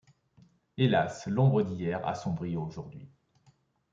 Hélas! 0.79 1.27
l'ombre 1.27 1.61
d'hier 1.61 2.03
assombrit 2.07 2.57
aujourd'hui. 2.57 3.07